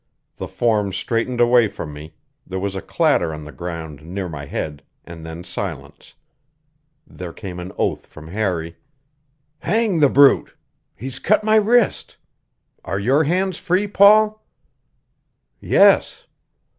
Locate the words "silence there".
5.43-7.31